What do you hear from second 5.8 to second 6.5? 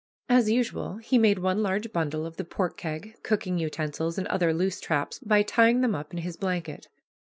them up in his